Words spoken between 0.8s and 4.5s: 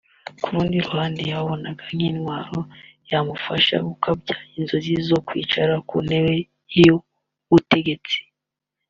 ruhande yababonaga nk’intwaro yamufasha gukabya